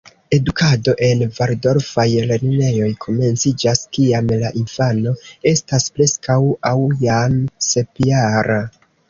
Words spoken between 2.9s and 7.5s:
komenciĝas kiam la infano estas preskaŭ aŭ jam